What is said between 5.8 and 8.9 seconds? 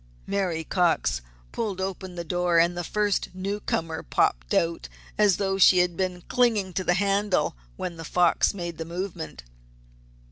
been clinging to the handle when The Fox made the